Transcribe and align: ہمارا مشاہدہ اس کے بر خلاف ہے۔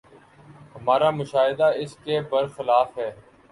ہمارا 0.75 1.09
مشاہدہ 1.11 1.67
اس 1.75 1.95
کے 2.03 2.19
بر 2.29 2.47
خلاف 2.47 2.97
ہے۔ 2.97 3.11